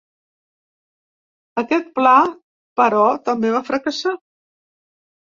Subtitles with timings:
[1.61, 2.13] Aquest pla,
[2.81, 4.15] però, també va fracassar.